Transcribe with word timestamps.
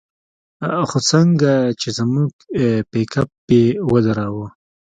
خو 0.89 0.97
څنگه 1.09 1.53
چې 1.79 1.89
زموږ 1.97 2.31
پېکپ 2.91 3.29
يې 3.55 3.65
ودراوه. 3.91 4.47